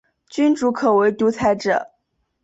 [0.31, 1.91] 君主可为独裁者。